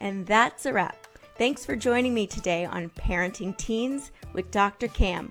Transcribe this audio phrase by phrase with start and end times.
[0.00, 1.06] And that's a wrap.
[1.36, 4.88] Thanks for joining me today on Parenting Teens with Dr.
[4.88, 5.30] Cam.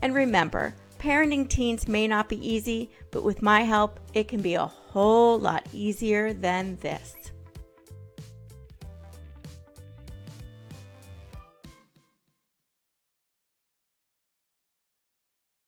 [0.00, 4.54] And remember, parenting teens may not be easy, but with my help, it can be
[4.54, 7.31] a whole lot easier than this.